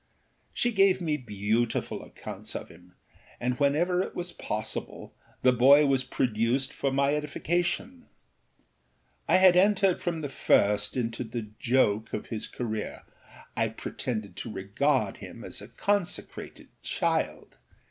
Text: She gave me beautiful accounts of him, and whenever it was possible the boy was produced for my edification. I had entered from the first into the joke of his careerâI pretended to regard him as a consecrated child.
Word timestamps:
She 0.51 0.71
gave 0.71 0.99
me 0.99 1.15
beautiful 1.15 2.01
accounts 2.01 2.55
of 2.55 2.69
him, 2.69 2.95
and 3.39 3.59
whenever 3.59 4.01
it 4.01 4.15
was 4.15 4.31
possible 4.31 5.13
the 5.43 5.51
boy 5.53 5.85
was 5.85 6.03
produced 6.03 6.73
for 6.73 6.91
my 6.91 7.13
edification. 7.13 8.07
I 9.27 9.37
had 9.37 9.55
entered 9.55 10.01
from 10.01 10.21
the 10.21 10.27
first 10.29 10.97
into 10.97 11.23
the 11.23 11.51
joke 11.59 12.13
of 12.13 12.29
his 12.29 12.47
careerâI 12.47 13.03
pretended 13.77 14.35
to 14.37 14.51
regard 14.51 15.17
him 15.17 15.43
as 15.43 15.61
a 15.61 15.67
consecrated 15.67 16.69
child. 16.81 17.59